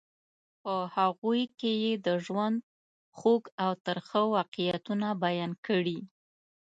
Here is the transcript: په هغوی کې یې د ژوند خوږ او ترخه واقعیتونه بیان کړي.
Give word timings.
په 0.63 0.73
هغوی 0.95 1.41
کې 1.59 1.71
یې 1.83 1.93
د 2.05 2.07
ژوند 2.25 2.57
خوږ 3.17 3.43
او 3.63 3.71
ترخه 3.85 4.21
واقعیتونه 4.35 5.07
بیان 5.25 5.51
کړي. 5.65 5.99